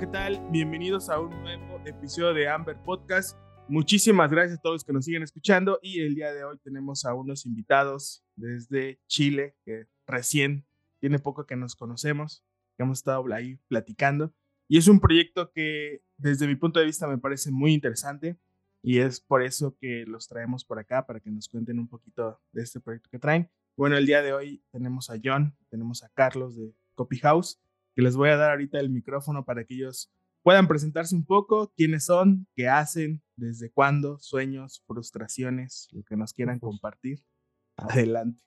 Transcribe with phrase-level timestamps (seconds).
[0.00, 0.40] ¿qué tal?
[0.50, 3.36] Bienvenidos a un nuevo episodio de Amber Podcast.
[3.68, 7.04] Muchísimas gracias a todos los que nos siguen escuchando y el día de hoy tenemos
[7.04, 10.64] a unos invitados desde Chile que recién
[11.00, 12.42] tiene poco que nos conocemos,
[12.78, 14.32] que hemos estado ahí platicando
[14.68, 18.38] y es un proyecto que desde mi punto de vista me parece muy interesante
[18.82, 22.40] y es por eso que los traemos por acá para que nos cuenten un poquito
[22.52, 23.50] de este proyecto que traen.
[23.76, 27.60] Bueno, el día de hoy tenemos a John, tenemos a Carlos de Copy House
[28.00, 30.10] que les voy a dar ahorita el micrófono para que ellos
[30.42, 36.32] puedan presentarse un poco, quiénes son, qué hacen, desde cuándo, sueños, frustraciones, lo que nos
[36.32, 37.22] quieran compartir.
[37.76, 38.42] Adelante.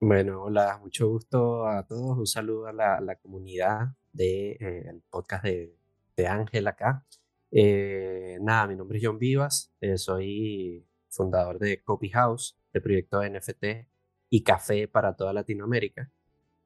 [0.00, 2.16] Bueno, hola, mucho gusto a todos.
[2.16, 5.76] Un saludo a la, comunidad del de, eh, podcast de,
[6.16, 7.04] de Ángel acá.
[7.50, 13.20] Eh, nada, mi nombre es John Vivas, eh, soy fundador de Copy House, el proyecto
[13.20, 13.64] de NFT
[14.30, 16.10] y café para toda Latinoamérica.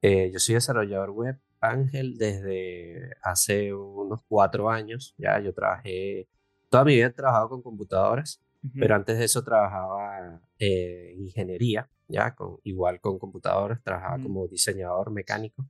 [0.03, 5.15] Eh, yo soy desarrollador web, Ángel, desde hace unos cuatro años.
[5.19, 6.29] Ya yo trabajé,
[6.71, 8.43] toda mi vida he trabajado con computadoras,
[8.79, 14.47] pero antes de eso trabajaba eh, en ingeniería, ya, con, igual con computadoras, trabajaba como
[14.49, 15.67] diseñador mecánico.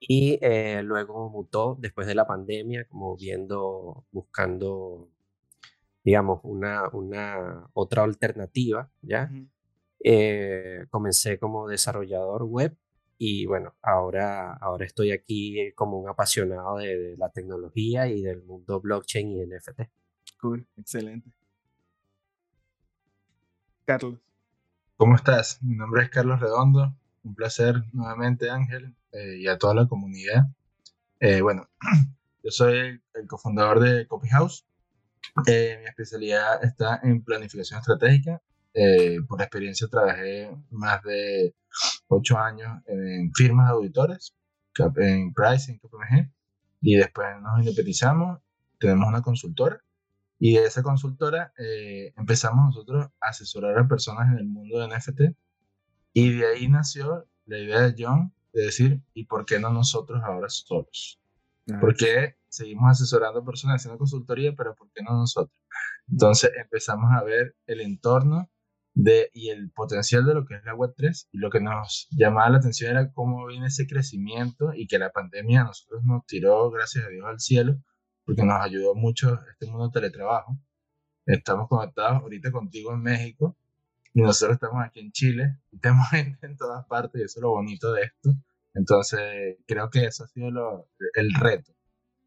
[0.00, 5.10] Y eh, luego mutó después de la pandemia, como viendo, buscando,
[6.02, 9.30] digamos, una, una otra alternativa, ¿ya?
[10.90, 12.74] comencé como desarrollador web
[13.18, 18.80] y bueno, ahora, ahora estoy aquí como un apasionado de, la tecnología y del mundo
[18.80, 19.80] blockchain y NFT.
[20.40, 21.28] Cool, excelente.
[23.84, 24.20] Carlos.
[24.96, 25.60] ¿Cómo estás?
[25.62, 26.94] Mi nombre es Carlos Redondo.
[27.24, 30.46] Un placer nuevamente, Ángel, eh, y a toda la comunidad.
[31.18, 31.68] Eh, bueno,
[32.44, 34.64] yo soy el, cofundador de Copy House.
[35.46, 38.40] Eh, mi especialidad está en planificación estratégica
[38.74, 41.54] eh, por experiencia trabajé más de
[42.08, 44.34] ocho años en firmas auditores,
[44.96, 46.30] en Pricing, KPMG,
[46.80, 48.40] y después nos independizamos,
[48.78, 49.82] tenemos una consultora,
[50.38, 54.88] y de esa consultora eh, empezamos nosotros a asesorar a personas en el mundo de
[54.88, 55.20] NFT,
[56.12, 60.20] y de ahí nació la idea de John de decir, ¿y por qué no nosotros
[60.24, 61.20] ahora solos?
[61.80, 65.58] ¿Por qué seguimos asesorando a personas haciendo consultoría, pero por qué no nosotros?
[66.10, 68.48] Entonces empezamos a ver el entorno
[68.98, 72.50] de, y el potencial de lo que es la Web3 y lo que nos llamaba
[72.50, 76.68] la atención era cómo viene ese crecimiento y que la pandemia a nosotros nos tiró,
[76.72, 77.78] gracias a Dios, al cielo,
[78.24, 80.58] porque nos ayudó mucho este mundo teletrabajo.
[81.26, 83.56] Estamos conectados ahorita contigo en México
[84.14, 87.42] y nosotros estamos aquí en Chile y tenemos gente en todas partes y eso es
[87.42, 88.34] lo bonito de esto.
[88.74, 91.72] Entonces, creo que eso ha sido lo, el reto,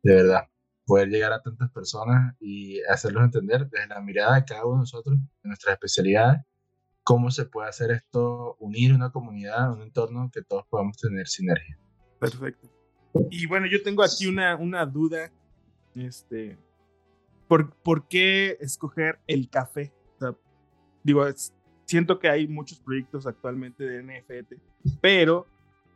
[0.03, 0.47] de verdad,
[0.85, 4.79] poder llegar a tantas personas y hacerlos entender desde la mirada de cada uno de
[4.79, 6.41] nosotros, de nuestras especialidades,
[7.03, 11.77] cómo se puede hacer esto, unir una comunidad, un entorno que todos podamos tener sinergia.
[12.19, 12.69] Perfecto.
[13.29, 15.31] Y bueno, yo tengo aquí una, una duda.
[15.95, 16.57] Este,
[17.47, 19.91] ¿por, ¿por, qué escoger el café?
[21.03, 21.25] digo,
[21.85, 24.53] siento que hay muchos proyectos actualmente de NFT,
[25.01, 25.47] pero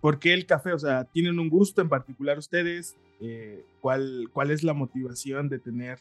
[0.02, 0.74] ¿por qué el café?
[0.74, 2.98] O sea, ¿tienen un gusto en particular ustedes?
[3.22, 6.00] Eh, ¿cuál, ¿Cuál es la motivación de tener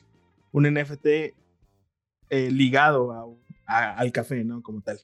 [0.53, 4.63] un NFT eh, ligado a un al café, ¿no?
[4.63, 5.01] Como tal.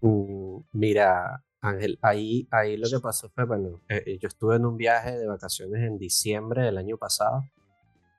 [0.00, 4.76] Uh, mira, Ángel, ahí, ahí lo que pasó fue, bueno, eh, yo estuve en un
[4.76, 7.44] viaje de vacaciones en diciembre del año pasado,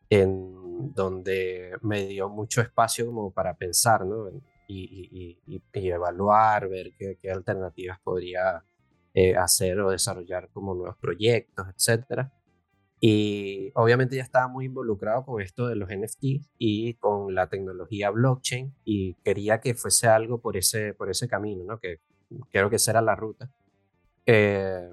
[0.09, 4.29] en donde me dio mucho espacio como para pensar, ¿no?
[4.67, 5.37] Y,
[5.73, 8.63] evaluar, ver qué, qué alternativas podría
[9.13, 12.31] eh, hacer o desarrollar como nuevos proyectos, etcétera.
[13.03, 16.23] Y obviamente ya estaba muy involucrado con esto de los NFT
[16.59, 21.63] y con la tecnología blockchain y quería que fuese algo por ese, por ese camino,
[21.65, 21.79] ¿no?
[21.79, 21.99] Que
[22.51, 23.49] creo que esa era la ruta.
[24.27, 24.87] Eh,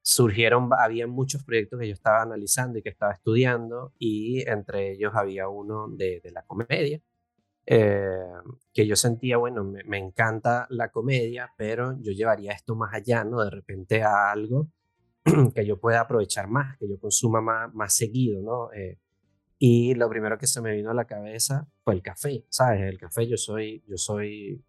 [0.00, 5.12] surgieron, había muchos proyectos que yo estaba analizando y que estaba estudiando y entre ellos
[5.14, 7.02] había uno de, de la comedia,
[7.66, 8.08] eh,
[8.72, 13.22] que yo sentía, bueno, me, me, encanta la comedia, pero yo llevaría esto más allá,
[13.22, 13.44] ¿no?
[13.44, 14.70] De repente a algo
[15.54, 18.72] que yo pueda aprovechar más, que yo consuma más, más seguido, ¿no?
[18.72, 18.98] Eh,
[19.58, 22.80] y lo primero que se me vino a la cabeza fue el café, ¿sabes?
[22.80, 24.64] El café, yo soy, yo soy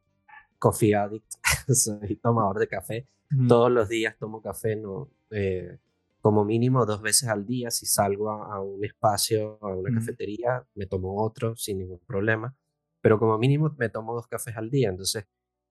[0.59, 1.31] coffee addict,
[1.73, 3.07] soy tomador de café.
[3.47, 5.09] Todos los días tomo café, ¿no?
[5.29, 5.77] Eh,
[6.19, 7.71] como mínimo dos veces al día.
[7.71, 12.53] Si salgo a, un espacio, a una cafetería, me tomo otro sin ningún problema.
[12.99, 14.89] Pero como mínimo me tomo dos cafés al día.
[14.89, 15.25] Entonces,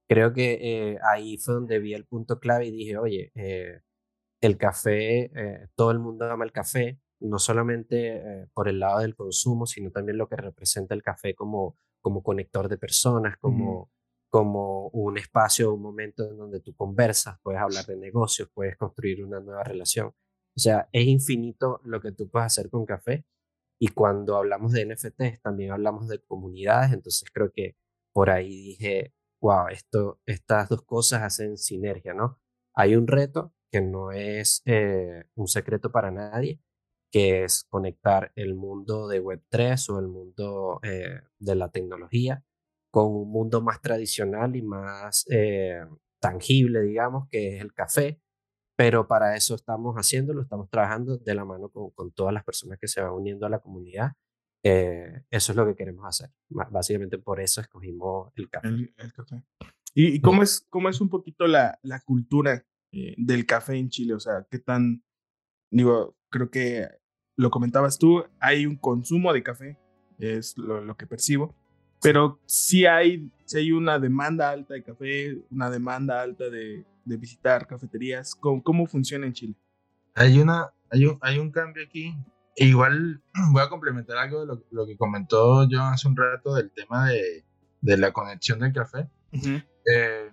[0.08, 3.32] creo que eh, ahí fue donde vi el punto clave y dije, oye,
[4.40, 9.00] el café, eh, todo el mundo ama el café, no solamente eh, por el lado
[9.00, 13.90] del consumo, sino también lo que representa el café como, como conector de personas, como,
[14.30, 19.24] como un espacio, un momento en donde tú conversas, puedes hablar de negocios, puedes construir
[19.24, 20.08] una nueva relación.
[20.08, 23.24] O sea, es infinito lo que tú puedes hacer con café.
[23.78, 26.92] Y cuando hablamos de NFTs, también hablamos de comunidades.
[26.92, 27.76] Entonces creo que
[28.12, 32.40] por ahí dije, wow, esto, estas dos cosas hacen sinergia, ¿no?
[32.74, 36.60] Hay un reto que no es eh, un secreto para nadie,
[37.10, 42.44] que es conectar el mundo de Web3 o el mundo eh, de la tecnología
[42.92, 45.80] con un mundo más tradicional y más eh,
[46.20, 48.20] tangible, digamos, que es el café.
[48.76, 52.78] Pero para eso estamos haciéndolo, estamos trabajando de la mano con, con todas las personas
[52.80, 54.12] que se van uniendo a la comunidad.
[54.62, 56.32] eso es lo que queremos hacer.
[56.48, 58.68] Básicamente por eso escogimos el café.
[58.68, 59.44] El, café.
[59.94, 64.14] ¿Y, cómo, es, cómo es un poquito la, la cultura eh, del café en Chile?
[64.14, 65.02] O sea, ¿qué tan,
[65.70, 66.88] digo, creo que
[67.36, 69.78] lo comentabas tú, hay un consumo de café,
[70.18, 71.54] es lo, que percibo,
[72.02, 77.16] pero sí hay, sí hay una demanda alta de café, una demanda alta de, de
[77.16, 78.34] visitar cafeterías.
[78.34, 79.54] ¿Cómo, ¿Cómo, funciona en Chile?
[80.14, 82.14] Hay, una, hay, un, hay un cambio aquí.
[82.56, 83.22] E igual
[83.52, 87.08] voy a complementar algo de lo, lo, que comentó yo hace un rato del tema
[87.08, 87.44] de,
[87.80, 89.08] de la conexión del café.
[89.32, 90.30] eh,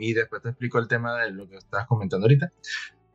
[0.00, 2.52] y después te explico el tema de lo que estabas comentando ahorita.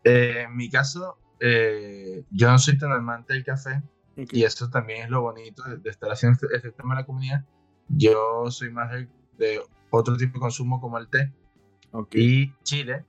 [0.04, 3.82] Eh, en mi caso, eh, yo no soy tan amante del café
[4.16, 7.46] y eso también es lo bonito de, estar haciendo este, este, tema de la comunidad.
[7.90, 11.32] Yo soy más de, otro tipo de consumo como el té.
[12.12, 13.06] Y Chile,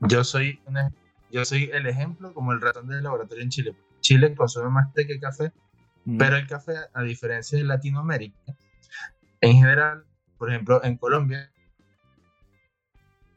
[0.00, 0.92] yo soy, una,
[1.30, 3.74] yo soy el ejemplo como el ratón del laboratorio en Chile.
[4.00, 5.52] Chile consume más té que café,
[6.04, 6.18] mm.
[6.18, 8.54] pero el café, a diferencia de Latinoamérica,
[9.40, 10.04] en general,
[10.38, 11.50] por ejemplo, en Colombia,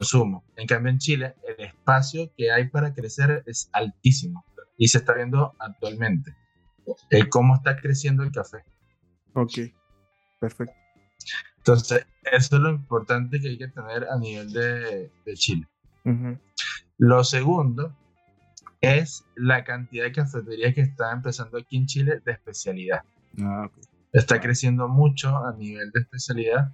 [0.02, 0.44] consumo.
[0.56, 4.44] En cambio, en Chile, el espacio que hay para crecer es altísimo
[4.76, 6.34] y se está viendo actualmente
[7.10, 8.64] el cómo está creciendo el café.
[9.34, 9.52] Ok,
[10.40, 10.74] perfecto.
[11.58, 15.68] Entonces, eso es lo importante que hay que tener a nivel de, Chile.
[16.98, 17.96] Lo segundo
[18.80, 23.02] es la cantidad de cafeterías que está empezando aquí en Chile de especialidad.
[23.40, 23.70] Ah,
[24.12, 26.72] está creciendo mucho a nivel de especialidad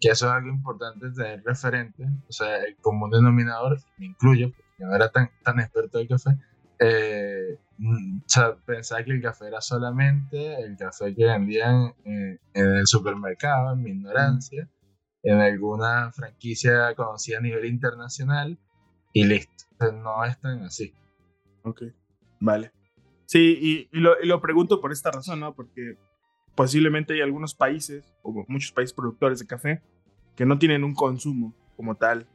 [0.00, 4.84] que eso es algo importante tener referente, o sea, el común denominador, me incluyo, porque
[4.84, 6.30] no era tan, tan experto del café,
[6.80, 12.40] eh, mm, o sea, pensaba que el café era solamente el café que vendían en,
[12.54, 14.68] el supermercado, en mi ignorancia,
[15.22, 18.58] en alguna franquicia conocida a nivel internacional,
[19.12, 19.64] y listo.
[19.92, 20.92] no es tan así.
[21.62, 21.82] Ok,
[22.40, 22.72] vale.
[23.26, 25.54] Sí, y, y, lo, y, lo, pregunto por esta razón, ¿no?
[25.54, 25.96] Porque
[26.54, 29.82] posiblemente hay algunos países, o muchos países productores de café,
[30.36, 32.26] que no tienen un consumo como tal,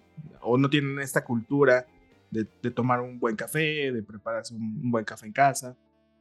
[0.41, 1.85] o no tienen esta cultura
[2.31, 5.77] de, tomar un buen café, de prepararse un, buen café en casa.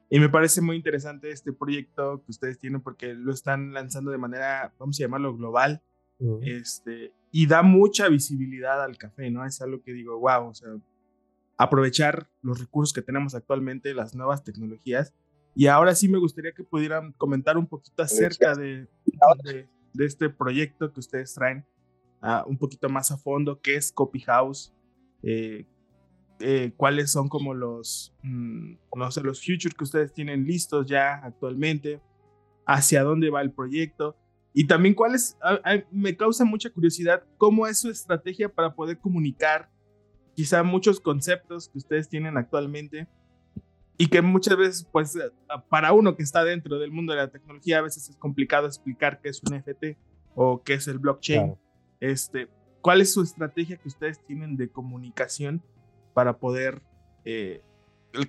[0.08, 4.18] Y me parece muy interesante este proyecto que ustedes tienen porque lo están lanzando de
[4.18, 5.82] manera, vamos a llamarlo global,
[6.42, 9.44] este, y da mucha visibilidad al café, ¿no?
[9.44, 10.70] Es algo que digo, wow, o sea,
[11.58, 15.12] aprovechar los recursos que tenemos actualmente, las nuevas tecnologías,
[15.56, 18.86] y ahora sí me gustaría que pudieran comentar un poquito acerca de,
[19.42, 21.64] de, este proyecto que ustedes traen,
[22.22, 24.74] uh, un poquito más a fondo, qué es Copy House,
[25.22, 25.64] eh,
[26.40, 31.14] eh, cuáles son como los, mm, no sé, los futures que ustedes tienen listos ya
[31.24, 32.02] actualmente,
[32.66, 34.14] hacia dónde va el proyecto.
[34.52, 35.38] Y también cuáles,
[35.90, 39.70] me causa mucha curiosidad, cómo es su estrategia para poder comunicar
[40.34, 43.08] quizá muchos conceptos que ustedes tienen actualmente
[43.98, 45.30] y que muchas veces, pues, eh,
[45.68, 49.20] para uno que está dentro del mundo de la tecnología, a veces es complicado explicar
[49.20, 49.96] qué es un FT
[50.34, 51.56] o qué es el blockchain.
[52.00, 52.48] Este,
[52.82, 55.62] ¿Cuál es su estrategia que ustedes tienen de comunicación
[56.12, 56.82] para poder
[57.24, 57.62] eh,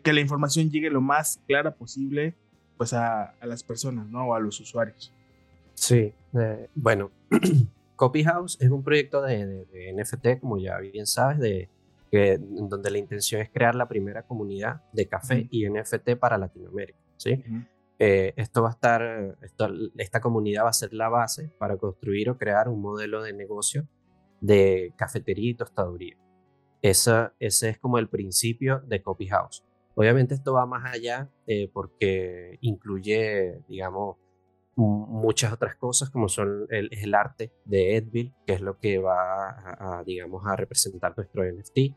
[0.03, 2.35] que la información llegue lo más clara posible
[2.77, 4.27] pues, a, las personas, ¿no?
[4.27, 5.13] O a los usuarios.
[5.73, 7.11] Sí, eh, bueno,
[7.95, 11.69] Copy House es un proyecto de, de NFT, como ya bien sabes, de
[12.11, 16.99] que, donde la intención es crear la primera comunidad de café y NFT para Latinoamérica.
[17.17, 17.43] ¿sí?
[17.99, 19.37] Eh, esto va a estar,
[19.97, 23.87] esta comunidad va a ser la base para construir o crear un modelo de negocio
[24.39, 26.17] de cafetería y tostaduría.
[26.81, 29.63] Esa, ese es como el principio de Copy House.
[29.95, 34.17] Obviamente esto va más allá eh, porque incluye, digamos,
[34.77, 39.49] muchas otras cosas como son el, arte de Edville, que es lo que va
[39.99, 41.95] a, digamos, a representar nuestro NFT,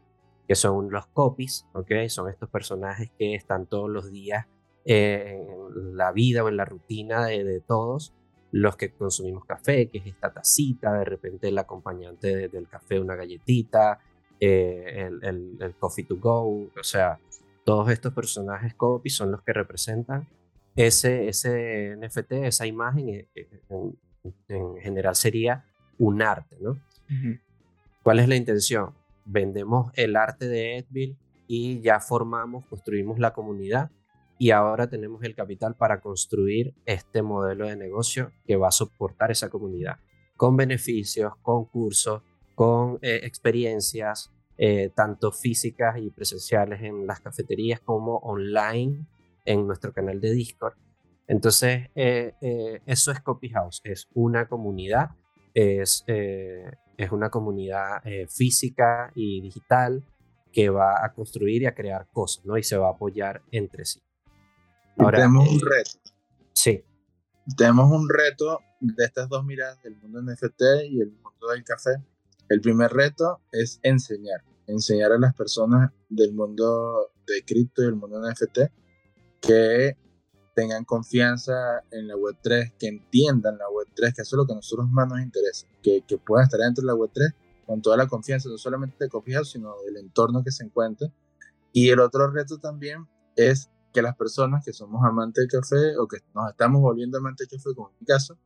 [0.49, 1.93] que son los copies, ¿ok?
[2.09, 4.47] Son estos personajes que están todos los días
[4.87, 8.15] eh, en la vida o en la rutina de, todos
[8.51, 13.15] los que consumimos café, que es esta tacita, de repente el acompañante del café, una
[13.15, 14.01] galletita,
[14.41, 17.21] eh, el coffee to go, o sea,
[17.63, 20.27] todos estos personajes copies son los que representan
[20.77, 23.49] ese, ese NFT, esa imagen, eh, eh,
[24.49, 25.65] en, general sería
[25.99, 26.79] un arte, ¿no?
[28.03, 28.95] ¿Cuál es la intención?
[29.25, 33.91] Vendemos el arte de Edville y ya formamos, construimos la comunidad
[34.39, 39.31] y ahora tenemos el capital para construir este modelo de negocio que va a soportar
[39.31, 39.99] esa comunidad
[40.41, 42.23] con beneficios, con cursos,
[42.55, 49.05] con eh, experiencias, eh, tanto físicas y presenciales en las cafeterías como online
[49.45, 50.75] en nuestro canal de Discord.
[51.27, 55.11] Entonces, eh, eso es Copy House, es una comunidad,
[55.55, 60.05] es, es una comunidad física y digital
[60.53, 62.57] que va a construir y a crear cosas, ¿no?
[62.59, 64.03] Y se va a apoyar entre sí.
[64.99, 65.91] Ahora, tenemos un reto.
[66.53, 66.85] Sí.
[67.57, 71.91] Tenemos un reto de estas dos miradas del mundo NFT y el mundo del café.
[72.49, 77.95] El primer reto es enseñar, enseñar a las personas del mundo de cripto y el
[77.95, 78.59] mundo NFT
[79.41, 79.97] que
[80.55, 84.57] tengan confianza en la Web3, que entiendan la Web3, que eso es lo que a
[84.57, 87.35] nosotros más nos interesa, que, que puedan estar dentro de la Web3
[87.67, 91.09] con toda la confianza, no solamente de copiar, sino del entorno que se encuentra.
[91.73, 93.07] Y el otro reto también
[93.37, 97.49] es que las personas que somos amantes del café o que nos estamos volviendo amantes
[97.49, 98.39] del café, como en mi caso,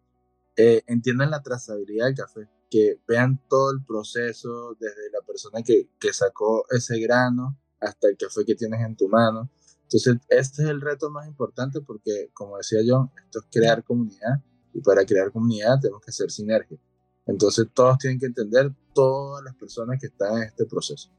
[0.56, 5.88] eh, entiendan la trazabilidad del café, que vean todo el proceso, desde la persona que,
[5.98, 9.50] que sacó ese grano hasta el café que tienes en tu mano.
[9.84, 14.42] Entonces, este es el reto más importante porque, como decía yo, esto es crear comunidad
[14.72, 16.78] y para crear comunidad tenemos que hacer sinergia.
[17.26, 21.10] Entonces, todos tienen que entender, todas las personas que están en este proceso.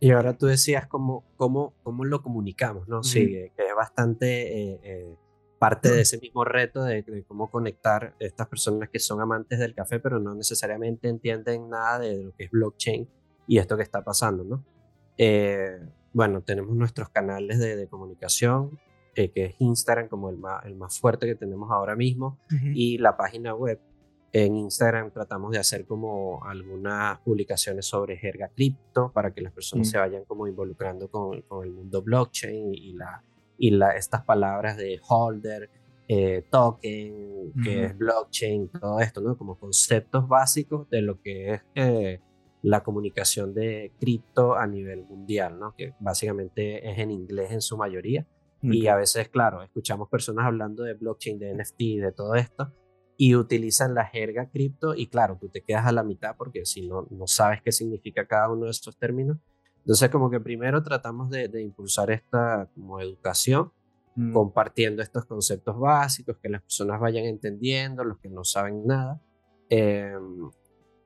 [0.00, 3.02] Y ahora tú decías cómo, cómo, cómo lo comunicamos, ¿no?
[3.02, 5.16] Sí, que es bastante eh, eh,
[5.58, 10.00] parte de ese mismo reto de, cómo conectar estas personas que son amantes del café,
[10.00, 13.08] pero no necesariamente entienden nada de lo que es blockchain
[13.46, 14.64] y esto que está pasando, ¿no?
[15.16, 15.78] Eh,
[16.14, 18.78] bueno, tenemos nuestros canales de, comunicación,
[19.14, 22.38] que es Instagram como el más, el más fuerte que tenemos ahora mismo,
[22.74, 23.78] y la página web
[24.34, 29.88] en Instagram tratamos de hacer como algunas publicaciones sobre jerga cripto para que las personas
[29.88, 30.00] se mm.
[30.00, 33.22] vayan como involucrando con, con el mundo blockchain y, la,
[33.56, 35.70] y la, estas palabras de holder,
[36.08, 39.38] eh, token, que es blockchain, todo esto, ¿no?
[39.38, 42.20] Como conceptos básicos de lo que es eh,
[42.64, 45.74] la comunicación de cripto a nivel mundial, ¿no?
[45.76, 48.26] Que básicamente es en inglés en su mayoría.
[48.62, 52.72] Y a veces, claro, escuchamos personas hablando de blockchain, de NFT, de todo esto,
[53.18, 56.88] y utilizan la jerga cripto y claro, tú te quedas a la mitad porque si
[56.88, 59.36] no, no sabes qué significa cada uno de estos términos.
[59.80, 63.70] Entonces como que primero tratamos de, impulsar esta como educación,
[64.16, 64.32] mm.
[64.32, 69.20] compartiendo estos conceptos básicos, que las personas vayan entendiendo, los que no saben nada.
[69.68, 70.48] Em,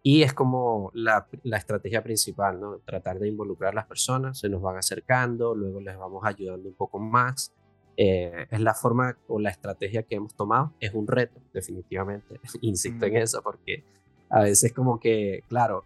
[0.08, 2.78] y es como la, la, estrategia principal, ¿no?
[2.78, 6.74] Tratar de involucrar a las personas, se nos van acercando, luego les vamos ayudando un
[6.74, 7.52] poco más
[8.00, 10.72] eh, es la forma o la estrategia que hemos tomado.
[10.80, 12.40] Es un reto, definitivamente.
[12.62, 13.84] Insisto en eso porque
[14.30, 15.84] a veces como que, claro,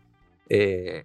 [0.49, 1.05] eh,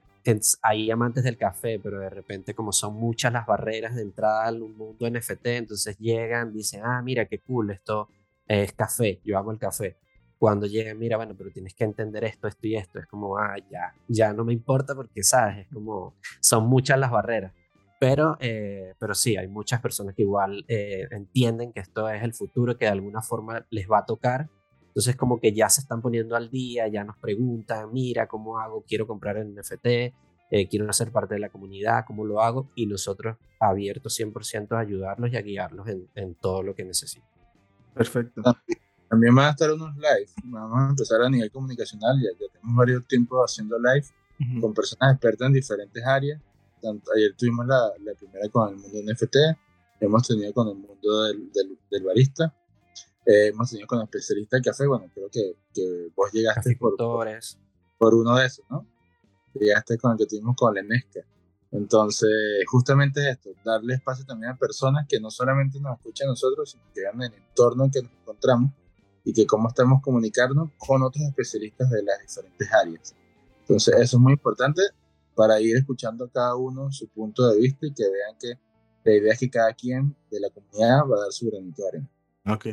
[0.62, 4.60] hay amantes del café, pero de repente como son muchas las barreras de entrada al
[4.60, 8.10] mundo NFT, entonces llegan, dicen, ah, mira, qué cool, esto
[8.48, 9.96] es café, yo amo el café.
[10.39, 13.56] Cuando llegan, mira, bueno, pero tienes que entender esto, esto y esto, es como, ah,
[13.72, 15.60] ya, ya no me importa porque, ¿sabes?
[15.60, 17.53] Es como, son muchas las barreras.
[18.00, 22.34] Pero, eh, pero sí, hay muchas personas que igual eh, entienden que esto es el
[22.34, 24.50] futuro, que de alguna forma les va a tocar.
[24.88, 28.84] Entonces como que ya se están poniendo al día, ya nos preguntan, mira, ¿cómo hago?
[28.88, 29.86] Quiero comprar en NFT,
[30.50, 32.70] eh, quiero ser parte de la comunidad, ¿cómo lo hago?
[32.75, 37.29] Y nosotros abiertos 100% a ayudarlos y a guiarlos en, en todo lo que necesiten.
[37.94, 38.41] Perfecto.
[39.10, 42.76] También van a estar unos live, vamos a empezar a nivel comunicacional, ya, ya tenemos
[42.76, 44.06] varios tiempos haciendo live
[44.62, 46.42] con personas expertas en diferentes áreas
[47.16, 49.36] ayer tuvimos la, la, primera con el mundo NFT,
[50.02, 51.52] hemos tenido con el mundo del,
[51.90, 52.54] del, barista,
[53.26, 56.96] eh, hemos tenido con el especialista del café, bueno, creo que, que vos llegaste por,
[56.96, 58.86] por, uno de esos, ¿no?
[59.54, 61.22] Llegaste con el que tuvimos con la Enesca.
[61.72, 62.30] Entonces,
[62.68, 66.84] justamente esto, darle espacio también a personas que no solamente nos escuchan a nosotros, sino
[66.94, 68.72] que vean el entorno en que nos encontramos
[69.28, 73.14] y que cómo estamos comunicando con otros especialistas de las diferentes áreas.
[73.60, 74.82] Entonces, eso es muy importante
[75.36, 78.54] para ir escuchando cada uno su punto de vista y que vean que
[79.04, 81.88] la idea es que cada quien de la comunidad va a dar su granito de
[81.90, 82.10] arena.
[82.46, 82.68] Ok.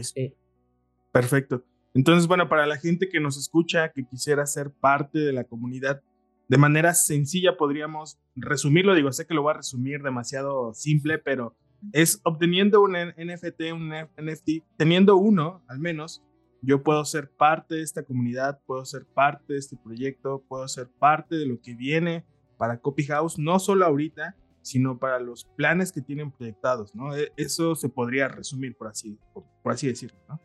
[1.11, 1.65] Perfecto.
[1.93, 6.03] Entonces, bueno, para la gente que nos escucha, que quisiera ser parte de la comunidad,
[6.47, 8.95] de manera sencilla podríamos resumirlo.
[8.95, 11.57] Digo, sé que lo voy a resumir demasiado simple, pero
[11.93, 16.23] es obteniendo un NFT, un NFT, teniendo uno al menos,
[16.65, 20.89] yo puedo ser parte de esta comunidad, puedo ser parte de este proyecto, puedo ser
[20.89, 22.25] parte de lo que viene
[22.57, 27.15] para Copy House, no solo ahorita, sino para los planes que tienen proyectados, ¿no?
[27.15, 30.41] E, eso se podría resumir, por así, por, así decirlo, ¿no?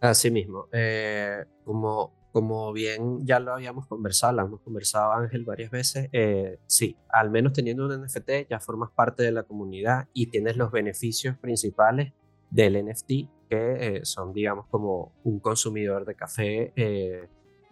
[0.00, 0.68] Así mismo.
[0.72, 6.58] Eh, como como bien ya lo habíamos conversado, lo hemos conversado Ángel varias veces, eh,
[6.66, 10.70] sí, al menos teniendo un NFT ya formas parte de la comunidad y tienes los
[10.70, 12.12] beneficios principales
[12.50, 16.72] del NFT, que eh, son, digamos, como un consumidor de café.
[16.76, 17.28] Eh,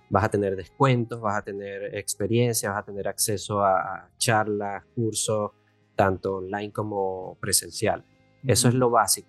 [0.08, 5.50] vas a tener descuentos, vas a tener experiencia, vas a tener acceso a, charlas, cursos,
[5.94, 8.04] tanto online como presencial.
[8.44, 9.28] Eso es lo básico.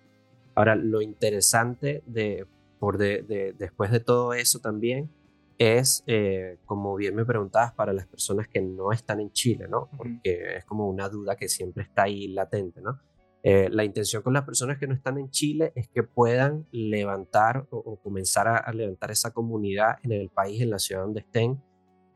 [0.54, 2.46] Ahora, lo interesante de,
[2.78, 5.10] por de, después de todo eso también
[5.58, 9.88] es, eh, como bien me preguntabas, para las personas que no están en Chile, ¿no?
[9.96, 13.00] Porque es como una duda que siempre está ahí latente, ¿no?
[13.42, 17.66] Eh, la intención con las personas que no están en Chile es que puedan levantar
[17.70, 21.62] o, comenzar a, levantar esa comunidad en el país, en la ciudad donde estén,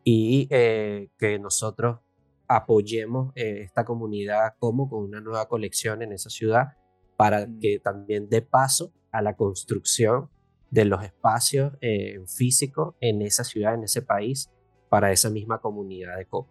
[0.04, 2.00] y eh, que nosotros
[2.48, 6.72] apoyemos esta comunidad como con una nueva colección en esa ciudad
[7.16, 7.60] para mm.
[7.60, 10.28] que también dé paso a la construcción
[10.70, 14.50] de los espacios eh, físicos en esa ciudad, en ese país,
[14.88, 16.48] para esa misma comunidad de COP.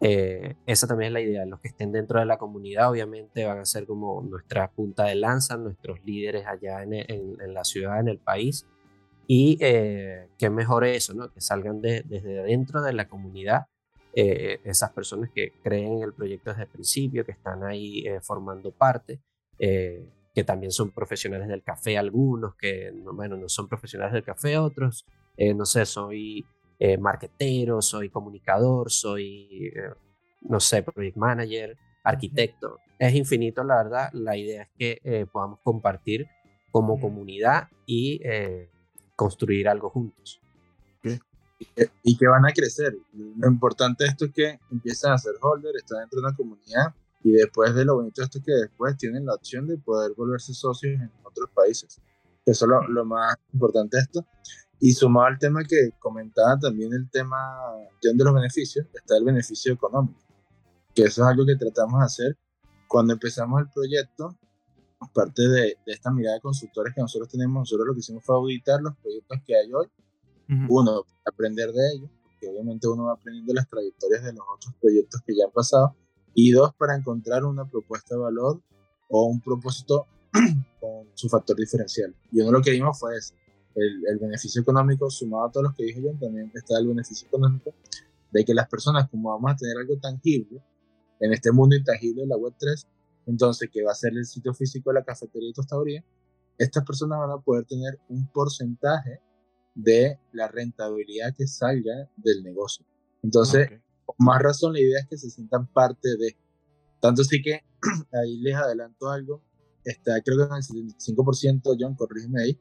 [0.00, 1.46] Eh, esa también es la idea.
[1.46, 5.14] Los que estén dentro de la comunidad, obviamente, van a ser como nuestra punta de
[5.14, 8.66] lanza, nuestros líderes allá en, la ciudad, en el país.
[9.26, 11.32] Y eh, qué mejor eso, ¿no?
[11.32, 13.66] Que salgan desde dentro de la comunidad
[14.12, 19.20] esas personas que creen en el proyecto desde el principio, que están ahí formando parte
[20.34, 25.06] que también son profesionales del café algunos, que bueno, no son profesionales del café otros,
[25.36, 26.44] eh, no sé, soy
[26.82, 29.92] eh, marketero, soy comunicador, soy, eh,
[30.40, 32.78] no sé, project manager, arquitecto.
[32.98, 34.08] Es infinito, la verdad.
[34.14, 36.26] La idea es que eh, podamos compartir
[36.70, 38.22] como comunidad y
[39.14, 40.40] construir algo juntos.
[42.02, 42.96] Y que van a crecer.
[43.12, 46.94] Lo importante de esto es que empiezan a ser holder, están dentro de una comunidad
[47.22, 50.54] y después de lo bonito esto es que después tienen la opción de poder volverse
[50.54, 52.00] socios en otros países.
[52.46, 54.26] Eso es lo, más importante de esto.
[54.80, 57.36] Y sumado al tema que comentaba también el tema
[58.02, 60.18] de los beneficios, está el beneficio económico,
[60.94, 62.38] que eso es algo que tratamos de hacer.
[62.88, 64.36] Cuando empezamos el proyecto,
[65.12, 68.36] parte de, de esta mirada de consultores que nosotros tenemos, nosotros lo que hicimos fue
[68.36, 69.86] auditar los proyectos que hay hoy,
[70.68, 75.20] uno, aprender de ellos, porque obviamente uno va aprendiendo las trayectorias de los otros proyectos
[75.24, 75.94] que ya han pasado,
[76.34, 78.60] y dos, para encontrar una propuesta de valor
[79.08, 80.06] o un propósito
[80.80, 82.14] con su factor diferencial.
[82.32, 83.16] Y uno lo que vimos fue
[83.74, 87.28] el, el, beneficio económico sumado a todos los que dije yo, también está el beneficio
[87.28, 87.72] económico
[88.30, 90.62] de que las personas, como vamos a tener algo tangible
[91.20, 92.86] en este mundo intangible de la Web3,
[93.26, 96.04] entonces que va a ser el sitio físico de la cafetería y tostaduría,
[96.58, 99.20] estas personas van a poder tener un porcentaje
[99.74, 102.84] de la rentabilidad que salga del negocio.
[103.22, 103.68] Entonces,
[104.18, 106.36] más razón la idea es que se sientan parte de.
[107.00, 107.60] Tanto así que
[108.12, 109.42] ahí les adelanto algo,
[109.84, 112.60] está creo que en el 75%, John, corrígeme ahí,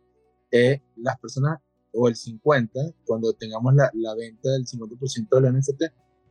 [0.52, 1.60] eh, las personas,
[1.94, 5.84] o el 50%, cuando tengamos la, la venta del 50% de NFT,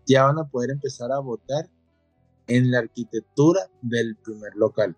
[0.07, 1.68] ya van a poder empezar a votar
[2.46, 4.96] en la arquitectura del primer local.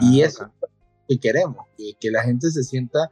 [0.00, 0.68] y ah, eso es lo
[1.08, 3.08] que queremos, que, que, la gente se sienta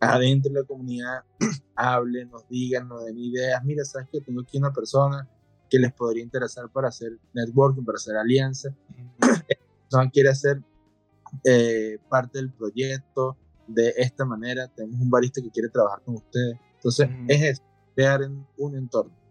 [0.00, 1.24] adentro de la comunidad,
[1.74, 3.62] hable, nos diga, nos den ideas.
[3.64, 5.28] Mira, sabes que tengo aquí una persona
[5.68, 8.74] que les podría interesar para hacer networking, para hacer alianza.
[9.88, 10.62] Son quiere hacer
[11.44, 14.68] eh, parte del proyecto de esta manera.
[14.68, 16.58] Tenemos un barista que quiere trabajar con ustedes.
[16.76, 17.62] Entonces, es eso,
[17.94, 18.20] crear
[18.56, 19.24] un entorno.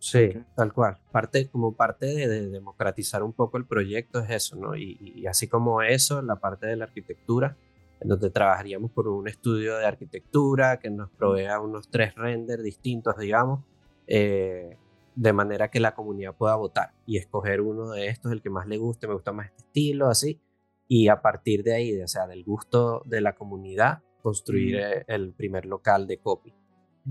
[0.00, 0.96] Sí, tal cual.
[1.12, 4.74] Parte, como parte de, democratizar un poco el proyecto es eso, ¿no?
[4.74, 7.56] Y, y, así como eso, la parte de la arquitectura,
[8.00, 13.18] en donde trabajaríamos por un estudio de arquitectura que nos provea unos tres renders distintos,
[13.18, 13.60] digamos,
[14.06, 14.78] eh,
[15.14, 18.66] de manera que la comunidad pueda votar y escoger uno de estos, el que más
[18.66, 20.40] le guste, me gusta más este estilo, así,
[20.92, 25.32] y a partir de ahí, o sea, del gusto de la comunidad, construir eh, el
[25.32, 26.52] primer local de copy.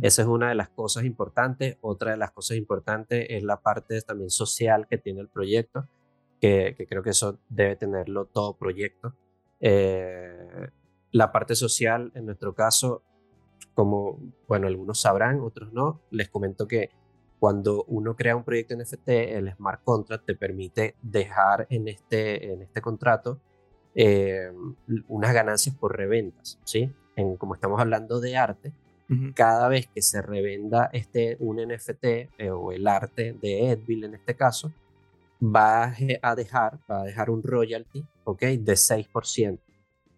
[0.01, 1.77] Esa es una de las cosas importantes.
[1.79, 5.87] Otra de las cosas importantes es la parte también social que tiene el proyecto,
[6.41, 9.15] que, creo que eso debe tenerlo todo proyecto.
[9.61, 10.67] Eh,
[11.11, 13.01] la parte social, en nuestro caso,
[13.73, 16.89] como, bueno, algunos sabrán, otros no, les comento que
[17.39, 22.61] cuando uno crea un proyecto NFT, el smart contract te permite dejar en este, en
[22.61, 23.39] este contrato
[23.95, 24.51] eh,
[25.07, 26.91] unas ganancias por reventas, ¿sí?
[27.15, 28.73] En, como estamos hablando de arte,
[29.33, 34.13] cada vez que se revenda este, un NFT eh, o el arte de Edville en
[34.13, 34.71] este caso,
[35.41, 38.41] va a dejar, va a dejar un royalty, ¿ok?
[38.41, 39.59] De 6%.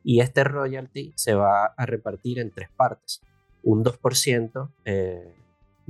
[0.03, 3.21] Y este royalty se va a repartir en tres partes.
[3.63, 5.33] Un 2% eh,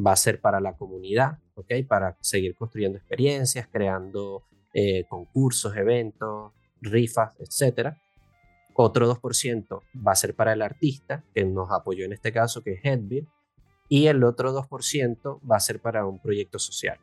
[0.06, 1.74] va a ser para la comunidad, ¿ok?
[1.88, 7.96] Para seguir construyendo experiencias, creando eh, concursos, eventos, rifas, etc.
[8.74, 12.74] Otro 2% va a ser para el artista que nos apoyó en este caso, que
[12.74, 13.28] es Headbill.
[13.89, 16.98] y el otro 2% va a ser para un proyecto social.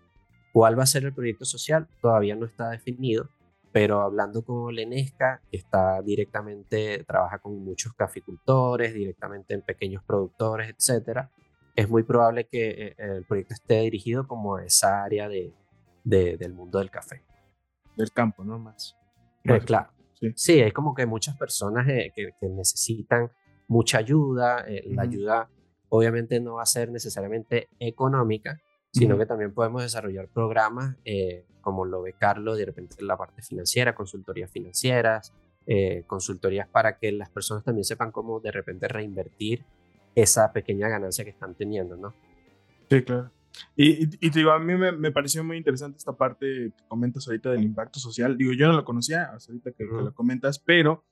[0.53, 1.87] ¿Cuál va a ser el proyecto social?
[2.01, 3.29] Todavía no está definido,
[3.73, 10.71] pero hablando con Lenesca, que está directamente, trabaja con muchos caficultores, directamente en pequeños productores,
[10.71, 11.31] etcétera,
[11.77, 15.55] es muy probable que eh, el proyecto esté dirigido como a esa área de,
[16.03, 17.23] del mundo del café.
[17.97, 18.59] Del campo, ¿no?
[18.59, 18.98] Más.
[19.57, 19.91] Eh, claro.
[20.15, 20.33] Sí.
[20.37, 20.61] sí.
[20.61, 23.31] es como que muchas personas eh, que, necesitan
[23.67, 24.65] mucha ayuda.
[24.87, 25.49] La ayuda
[25.89, 28.61] obviamente no va a ser necesariamente económica,
[28.93, 30.97] sino que también podemos desarrollar programas
[31.61, 35.35] como lo ve Carlos, de repente en la parte financiera, consultorías financieras,
[36.07, 39.65] consultorías para que las personas también sepan cómo de repente reinvertir
[40.15, 42.15] esa pequeña ganancia que están teniendo, ¿no?
[42.91, 43.31] Sí, claro.
[43.77, 47.62] Y, y, digo, a mí me, pareció muy interesante esta parte que comentas ahorita del
[47.62, 48.37] impacto social.
[48.37, 51.05] Digo, yo no lo conocía hasta ahorita que, lo comentas, pero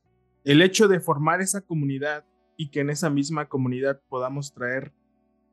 [0.44, 2.24] el hecho de formar esa comunidad
[2.56, 4.92] y que en esa misma comunidad podamos traer,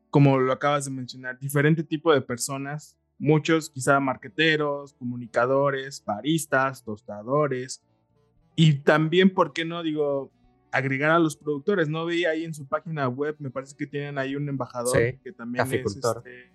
[0.09, 7.83] como lo acabas de mencionar, diferente tipo de personas, muchos quizá marqueteros, comunicadores, baristas, tostadores,
[8.55, 9.81] y también, ¿por qué no?
[9.81, 10.31] Digo,
[10.73, 11.87] agregar a los productores.
[11.87, 15.31] No vi ahí en su página web, me parece que tienen ahí un embajador que
[15.31, 16.51] también es este,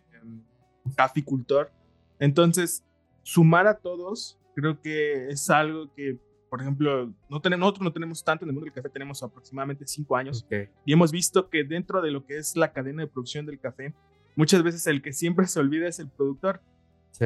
[0.96, 1.70] caficultor.
[2.18, 2.84] Entonces,
[3.22, 6.18] sumar a todos, creo que es algo que,
[6.50, 9.86] por ejemplo, no tenemos, nosotros no tenemos tanto en el mundo del café, tenemos aproximadamente
[9.86, 10.46] cinco años
[10.84, 13.94] y hemos visto que dentro de lo que es la cadena de producción del café,
[14.34, 16.60] muchas veces el que siempre se olvida es el productor.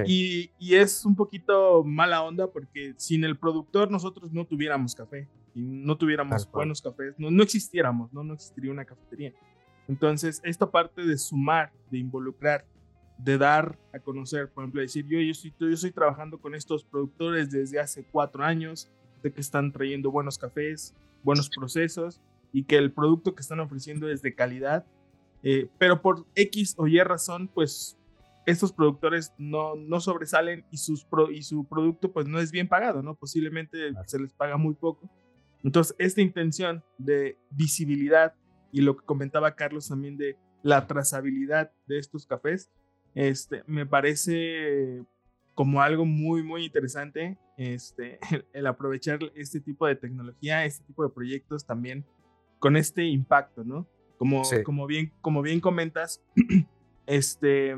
[0.06, 5.28] Y, y, es un poquito mala onda porque sin el productor nosotros no tuviéramos café
[5.54, 8.24] y no tuviéramos buenos cafés, no, no existiéramos, ¿no?
[8.24, 9.34] no existiría una cafetería.
[9.88, 12.64] Entonces, esta parte de sumar, de involucrar,
[13.22, 16.84] de dar a conocer, por ejemplo, decir, yo, yo, estoy, yo estoy trabajando con estos
[16.84, 18.90] productores desde hace cuatro años,
[19.22, 22.20] de que están trayendo buenos cafés, buenos procesos
[22.52, 24.84] y que el producto que están ofreciendo es de calidad,
[25.44, 27.96] eh, pero por X o Y razón, pues
[28.46, 33.02] estos productores no, no sobresalen y, sus y su producto pues no es bien pagado,
[33.02, 33.14] ¿no?
[33.14, 35.08] Posiblemente se les paga muy poco
[35.62, 38.34] entonces, esta intención de visibilidad
[38.72, 42.70] y lo que comentaba Carlos también de la trazabilidad de estos cafés,
[43.14, 45.04] este, me parece
[45.54, 48.18] como algo muy, muy interesante este,
[48.52, 52.04] el, aprovechar este tipo de tecnología, este tipo de proyectos también
[52.58, 53.86] con este impacto, ¿no?
[54.18, 56.22] Como, como, bien, como bien comentas,
[57.06, 57.76] este,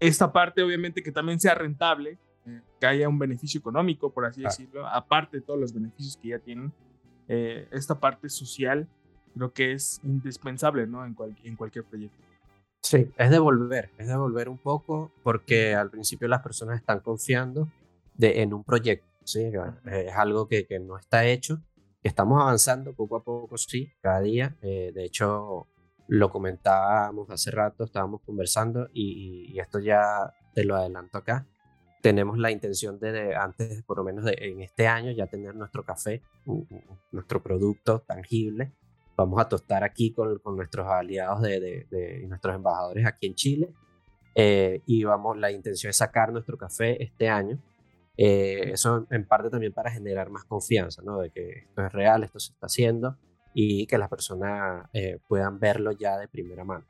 [0.00, 2.18] esta parte obviamente que también sea rentable,
[2.80, 6.38] que haya un beneficio económico, por así decirlo, aparte de todos los beneficios que ya
[6.38, 6.72] tienen.
[7.28, 8.88] Eh, esta parte social
[9.34, 11.04] creo que es indispensable ¿no?
[11.04, 12.16] en, en cualquier proyecto.
[12.82, 17.68] Sí, es devolver, es devolver un poco porque al principio las personas están confiando
[18.14, 19.50] de, en un proyecto, ¿sí?
[19.86, 21.60] es algo que, que no está hecho,
[22.00, 24.56] que estamos avanzando poco a poco, sí, cada día.
[24.62, 25.66] Eh, de hecho,
[26.06, 31.44] lo comentábamos hace rato, estábamos conversando y, y, esto ya te lo adelanto acá
[32.06, 35.82] tenemos la intención de, antes, por lo menos de, en este año, ya tener nuestro
[35.82, 36.22] café,
[37.10, 38.70] nuestro producto tangible.
[39.16, 43.34] Vamos a tostar aquí con, con nuestros aliados de, de, y nuestros embajadores aquí en
[43.34, 43.74] Chile.
[44.34, 47.58] Eh, y vamos, la intención es sacar nuestro café este año.
[48.18, 51.20] Eh, eso en parte también para generar más confianza, ¿no?
[51.20, 53.16] De que esto es real, esto se está haciendo
[53.54, 56.84] y que las personas eh, puedan verlo ya de primera mano.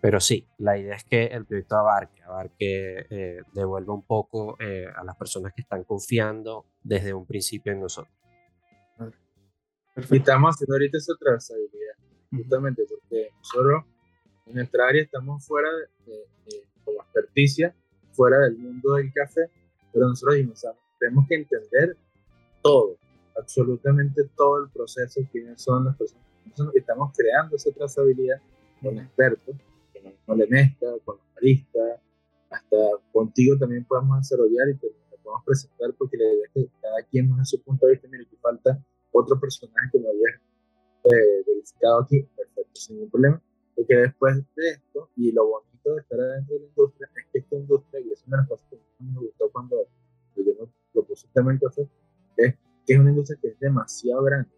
[0.00, 4.86] Pero sí, la idea es que el proyecto abarque, abarque, eh, devuelva un poco eh,
[4.94, 8.17] a las personas que están confiando desde un principio en nosotros.
[9.98, 10.14] Perfecto.
[10.14, 11.94] Y estamos haciendo ahorita esa trazabilidad,
[12.30, 13.84] justamente porque nosotros
[14.46, 15.68] en nuestra área estamos fuera
[16.06, 16.24] de,
[16.84, 17.74] como experticia,
[18.12, 19.50] fuera del mundo del café,
[19.92, 20.64] pero nosotros dijimos,
[21.00, 21.96] tenemos que entender
[22.62, 22.96] todo,
[23.36, 26.24] absolutamente todo el proceso, quiénes son las personas.
[26.72, 28.40] que estamos creando esa trazabilidad
[28.80, 29.56] con expertos
[30.24, 32.00] con la mezcla, con los baristas,
[32.50, 32.76] hasta
[33.10, 34.86] contigo también podemos desarrollar y te,
[35.24, 38.06] podemos presentar porque la idea es que cada quien nos da su punto de vista,
[38.08, 38.80] mire que falta
[39.12, 40.40] otro personaje que no había
[41.04, 43.42] eh, verificado aquí, perfecto, sin ningún problema,
[43.74, 47.38] porque después de esto, y lo bonito de estar adentro de la industria, es que
[47.38, 49.86] esta industria, y eso de las cosas que me gustó cuando
[50.36, 51.88] yo me propuse tema café,
[52.36, 52.54] es
[52.86, 54.50] que es una industria que es demasiado grande,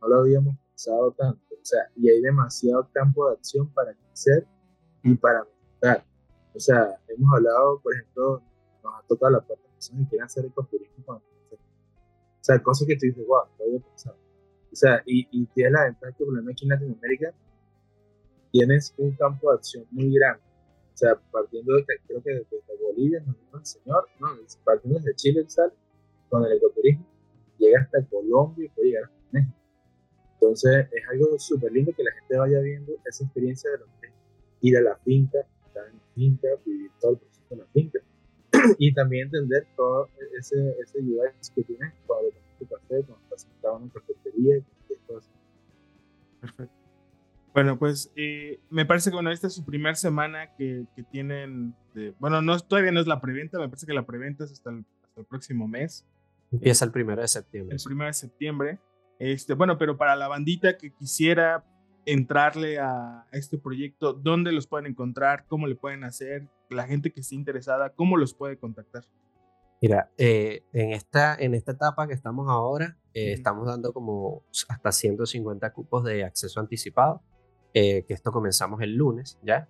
[0.00, 4.46] no lo habíamos pensado tanto, o sea, y hay demasiado campo de acción para crecer
[5.02, 6.04] y para mejorar.
[6.54, 8.42] O sea, hemos hablado, por ejemplo,
[8.82, 11.20] nos ha tocado la puerta de personas que quieren hacer ecoturismo con O
[12.48, 14.16] sea, cosas que tú dices, wow, no había pensado.
[14.72, 17.34] O sea, y, y tienes la ventaja que, por ejemplo, aquí en Latinoamérica
[18.50, 20.42] tienes un campo de acción muy grande.
[20.94, 24.28] O sea, partiendo de, creo que desde Bolivia, nos dijo el señor, no,
[24.64, 25.72] partiendo desde Chile, sale
[26.28, 27.06] con el ecoturismo,
[27.58, 29.56] llega hasta Colombia y puede llegar hasta México.
[30.34, 33.88] Entonces, es algo súper lindo que la gente vaya viendo esa experiencia de los
[34.60, 38.00] ir a la finca, estar en la finca, vivir todo el proceso en la finca.
[38.78, 43.42] Y también entender todo ese, ese UX que tienes cuando tomas tu café, cuando estás
[43.42, 45.30] sentado en una cafetería y cosas.
[46.40, 46.74] Perfecto.
[47.54, 51.74] Bueno, pues eh, me parece que bueno, esta es su primera semana que, que tienen.
[51.94, 54.70] De, bueno, no, todavía no es la preventa, me parece que la preventa es hasta
[54.70, 56.06] el, hasta el próximo mes.
[56.52, 57.76] Empieza el primero de septiembre.
[57.76, 58.78] El primero de septiembre.
[59.18, 61.64] Este, bueno, pero para la bandita que quisiera
[62.08, 65.44] entrarle a, este proyecto, ¿dónde los pueden encontrar?
[65.46, 66.48] ¿Cómo le pueden hacer?
[66.70, 69.04] La gente que esté interesada, ¿cómo los puede contactar?
[69.82, 74.90] Mira, eh, en, esta, en esta etapa que estamos ahora, eh, estamos dando como hasta
[74.90, 77.22] 150 cupos de acceso anticipado,
[77.74, 79.68] eh, que esto comenzamos el lunes, ¿ya?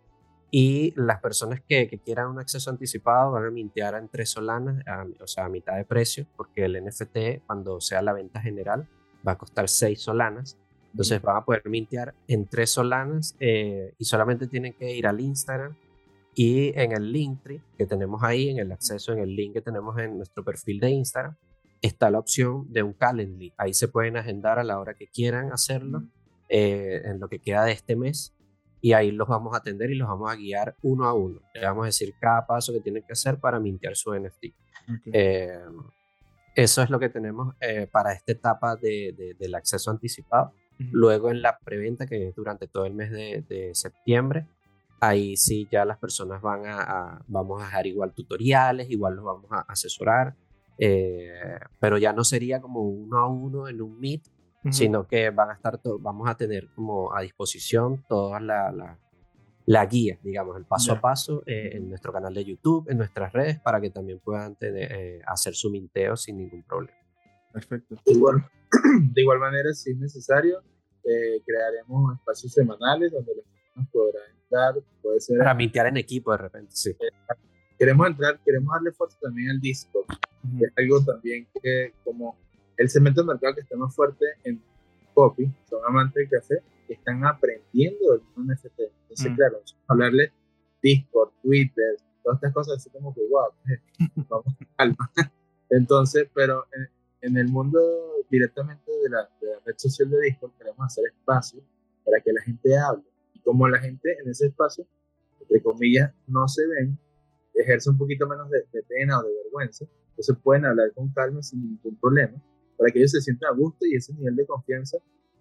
[0.51, 4.83] Y las personas que, que, quieran un acceso anticipado van a mintear en tres solanas,
[5.21, 8.89] o sea, a mitad de precio, porque el NFT, cuando sea la venta general,
[9.27, 10.57] va a costar seis solanas.
[10.99, 15.21] Entonces van a poder mintear en tres solanas eh, y solamente tienen que ir al
[15.21, 15.77] Instagram
[16.35, 19.97] y en el Linktree que tenemos ahí, en el acceso, en el link que tenemos
[19.99, 21.37] en nuestro perfil de Instagram,
[21.83, 23.53] está la opción de un Calendly.
[23.57, 26.03] Ahí se pueden agendar a la hora que quieran hacerlo,
[26.49, 28.35] eh, en lo que queda de este mes,
[28.81, 31.41] y ahí los vamos a atender y los vamos a guiar uno a uno.
[31.55, 34.47] Le vamos a decir cada paso que tienen que hacer para mintear su NFT.
[35.13, 35.61] Eh,
[36.57, 37.55] eso es lo que tenemos
[37.93, 40.53] para esta etapa de, del acceso anticipado.
[40.79, 44.47] Luego en la preventa, que es durante todo el mes de, septiembre,
[45.01, 49.47] ahí sí ya las personas van a, vamos a dejar igual tutoriales, igual los vamos
[49.51, 50.35] a asesorar,
[50.79, 54.23] eh, pero ya no sería como uno a uno en un meet,
[54.71, 58.99] sino que van a estar, vamos a tener como a disposición toda la,
[59.67, 63.33] la, guía, digamos, el paso a paso eh, en nuestro canal de YouTube, en nuestras
[63.33, 66.98] redes, para que también puedan tener, eh, hacer su minteo sin ningún problema.
[67.53, 67.97] Perfecto.
[68.07, 68.49] Igual,
[69.13, 70.63] de igual manera, si es necesario,
[71.05, 75.39] eh, crearemos espacios semanales donde las personas podrán entrar, puede ser...
[75.39, 76.97] Para mintear en equipo de repente, sí.
[77.79, 80.07] queremos entrar, queremos darle fuerza también al Discord,
[80.61, 82.37] es algo también que como
[82.77, 84.63] el segmento de mercado que está más fuerte en
[85.15, 88.81] copy, son amantes del café, que están aprendiendo del NFT.
[89.03, 90.33] Entonces, claro, hablarle
[90.81, 93.51] Discord, Twitter, todas estas cosas, así como que, wow,
[94.29, 95.11] vamos, calma.
[95.71, 96.89] Entonces, pero en,
[97.21, 97.79] en el mundo
[98.31, 99.29] directamente de la,
[99.65, 101.61] red social de Discord queremos hacer espacio
[102.05, 103.05] para que la gente hable.
[103.35, 104.87] Y como la gente en ese espacio,
[105.41, 106.99] entre comillas, no se ven,
[107.55, 111.63] ejerce un poquito menos de, pena o de vergüenza, entonces pueden hablar con calma sin
[111.63, 112.41] ningún problema,
[112.77, 114.99] para que ellos se sientan a gusto y ese nivel de confianza,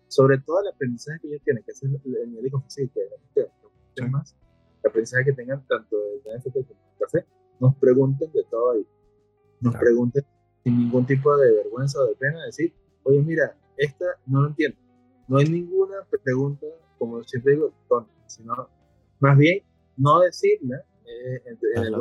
[0.08, 2.82] sobre todo el aprendizaje que ellos tienen, que es el, nivel de confianza
[3.34, 3.48] que
[3.94, 4.36] tienen más,
[4.84, 7.26] el aprendizaje que tengan tanto de NFT como de café,
[7.60, 8.88] nos pregunten de todo ahí.
[9.60, 10.24] Nos pregunten
[10.68, 14.78] sin ningún tipo de vergüenza o de pena, decir, oye, mira, esta no lo entiendo.
[15.30, 16.66] No hay ninguna pregunta,
[17.00, 18.68] como siempre digo, tonta, sino
[19.22, 19.64] más bien
[19.96, 21.96] no decirla eh, en, en el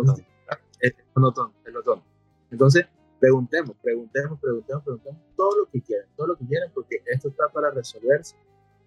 [0.81, 2.05] es lo tonto,
[2.51, 2.87] Entonces,
[3.21, 7.49] preguntemos, preguntemos, preguntemos, preguntemos todo lo que quieran, todo lo que quieran, porque esto está
[7.49, 8.35] para resolverse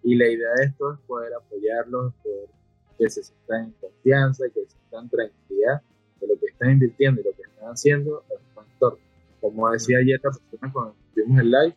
[0.04, 2.50] y la idea de esto es poder apoyarlos, poder
[2.98, 5.82] que se sientan en confianza, que se sientan en tranquilidad
[6.20, 9.09] de lo que están invirtiendo y lo que están haciendo en su entorno.
[9.42, 11.76] Como decía ayer la persona cuando vimos el live,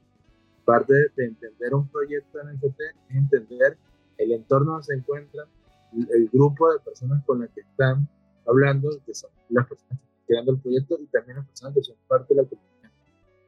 [0.64, 3.79] parte de entender un proyecto en NFT es entender
[4.18, 5.46] el entorno donde se encuentran,
[5.92, 8.09] el grupo de personas con las que están
[8.46, 11.83] hablando, que son las personas que están creando el proyecto y también las personas que
[11.83, 12.90] son parte de la comunidad.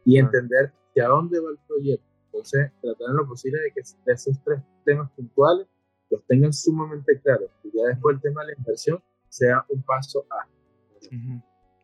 [0.05, 2.05] Y entender hacia dónde va el proyecto.
[2.27, 5.67] Entonces, tratar en lo posible de que esos tres temas puntuales
[6.11, 7.51] los tengan sumamente claros.
[7.63, 10.47] Y ya después el tema de la inversión sea un paso a.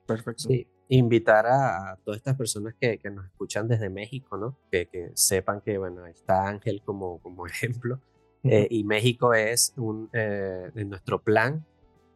[0.06, 0.48] Perfecto.
[0.48, 4.56] Sí invitar a, todas estas personas que, que, nos escuchan desde México, ¿no?
[4.70, 8.00] Que, que, sepan que, bueno, está Ángel como, como ejemplo.
[8.42, 11.64] Eh, y México es un, eh, en nuestro plan,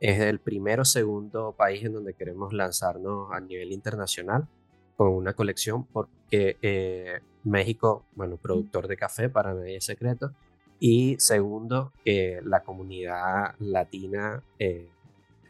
[0.00, 4.48] es el primero o segundo país en donde queremos lanzarnos a nivel internacional
[4.96, 10.32] con una colección, porque eh, México, bueno, productor de café, para nadie es secreto.
[10.80, 14.42] Y segundo, que la comunidad latina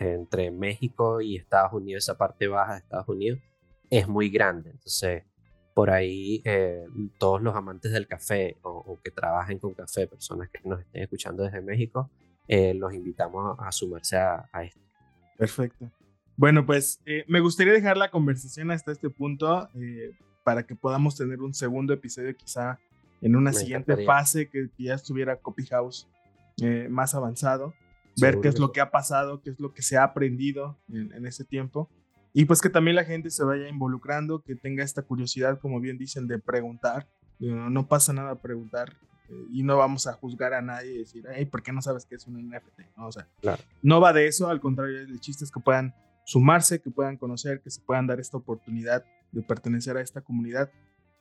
[0.04, 3.40] entre México y Estados Unidos, esa parte baja de Estados Unidos,
[3.90, 4.70] es muy grande.
[4.70, 5.24] Entonces,
[5.74, 6.84] por ahí eh,
[7.18, 11.42] todos los amantes del café o, que trabajen con café, personas que nos estén escuchando
[11.42, 12.10] desde México,
[12.46, 14.80] eh, los invitamos a, sumarse a, esto.
[15.36, 15.90] Perfecto.
[16.36, 19.68] Bueno, pues eh, me gustaría dejar la conversación hasta este punto
[20.44, 22.78] para que podamos tener un segundo episodio quizá
[23.20, 26.08] en una siguiente fase que, que, ya estuviera Copy House
[26.88, 27.74] más avanzado
[28.20, 31.26] ver qué es lo que ha pasado, qué es lo que se ha aprendido en,
[31.26, 31.88] ese tiempo.
[32.32, 35.98] Y pues que también la gente se vaya involucrando, que tenga esta curiosidad, como bien
[35.98, 37.06] dicen, de preguntar.
[37.38, 38.96] No, pasa nada preguntar.
[39.30, 42.04] eh, y no vamos a juzgar a nadie y decir, hey, ¿por qué no sabes
[42.04, 42.80] qué es un NFT?
[42.96, 43.62] No, o sea, Claro.
[43.82, 45.94] no va de eso, al contrario, el chiste es que puedan
[46.26, 50.70] sumarse, que puedan conocer, que se puedan dar esta oportunidad de pertenecer a esta comunidad.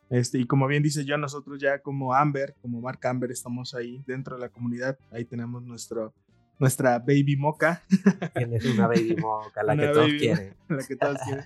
[0.09, 4.03] Este, y como bien dice yo, nosotros ya como Amber, como Mark Amber, estamos ahí
[4.05, 4.97] dentro de la comunidad.
[5.11, 6.13] Ahí tenemos nuestro,
[6.59, 7.83] nuestra baby moca,
[8.35, 10.55] Tienes una baby moca, la Una que todos baby quieren.
[10.69, 11.45] la que todos quieren.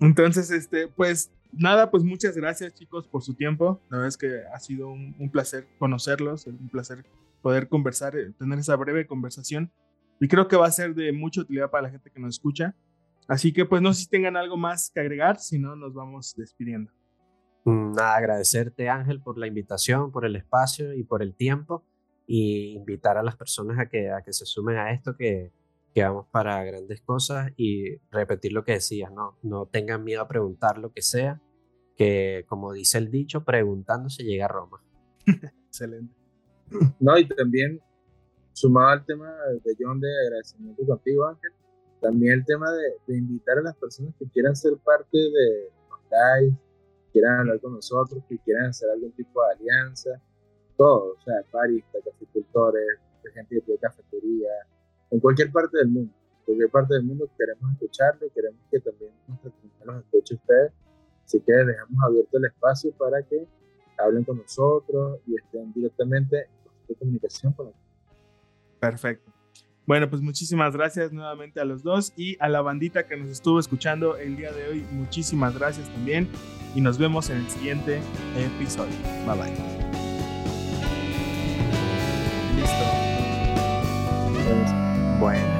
[0.00, 3.80] Entonces, este, pues nada, pues muchas gracias chicos por su tiempo.
[3.90, 7.04] La verdad es que ha sido un, un placer conocerlos, un placer
[7.42, 9.70] poder conversar, eh, tener esa breve conversación.
[10.20, 12.74] Y creo que va a ser de mucha utilidad para la gente que nos escucha.
[13.28, 16.34] Así que pues no sé si tengan algo más que agregar, si no nos vamos
[16.36, 16.92] despidiendo.
[17.64, 21.84] Mm, Nada, agradecerte Ángel por la invitación, por el espacio y por el tiempo
[22.26, 25.52] y invitar a las personas a que, a que se sumen a esto, que,
[25.94, 30.28] que vamos para grandes cosas y repetir lo que decías, no, no tengan miedo a
[30.28, 31.40] preguntar lo que sea,
[31.96, 34.84] que como dice el dicho, preguntando se llega a Roma.
[35.68, 36.14] Excelente.
[36.98, 37.80] No, y también,
[38.52, 39.32] sumado al tema
[39.64, 41.52] de John de agradecimiento contigo, Ángel,
[42.00, 46.00] también el tema de, de invitar a las personas que quieran ser parte de los
[46.10, 46.58] lives,
[47.12, 50.10] quieran hablar con nosotros, que quieran hacer algún tipo de alianza,
[50.76, 52.98] todo, o sea, baristas, caficultores,
[53.34, 54.50] gente que tiene cafetería,
[55.10, 59.12] en cualquier parte del mundo, en cualquier parte del mundo queremos escucharlo, queremos que también
[59.26, 60.72] nuestra comunidad los escuche ustedes,
[61.24, 63.46] así que dejamos abierto el espacio para que
[63.98, 66.48] hablen con nosotros y estén directamente
[66.88, 67.86] en comunicación con nosotros.
[68.80, 69.32] Perfecto.
[69.86, 73.60] Bueno, pues muchísimas gracias nuevamente a los dos y a la bandita que nos estuvo
[73.60, 74.86] escuchando el día de hoy.
[74.90, 76.28] Muchísimas gracias también
[76.74, 78.00] y nos vemos en el siguiente
[78.36, 78.96] episodio.
[79.26, 79.75] Bye bye.
[82.56, 82.84] Listo.
[85.20, 85.56] Bueno.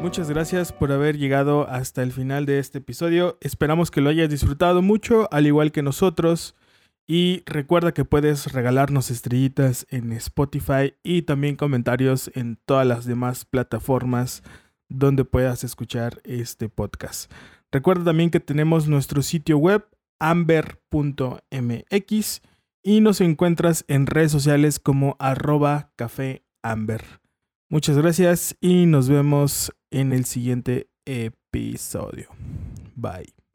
[0.00, 3.36] Muchas gracias por haber llegado hasta el final de este episodio.
[3.40, 6.54] Esperamos que lo hayas disfrutado mucho, al igual que nosotros.
[7.06, 13.44] Y recuerda que puedes regalarnos estrellitas en Spotify y también comentarios en todas las demás
[13.44, 14.42] plataformas
[14.88, 17.30] donde puedas escuchar este podcast.
[17.70, 19.86] Recuerda también que tenemos nuestro sitio web
[20.18, 21.42] amber.mx
[22.82, 27.02] y nos encuentras en redes sociales como arroba café amber.
[27.68, 32.28] Muchas gracias y nos vemos en el siguiente episodio.
[32.94, 33.45] Bye.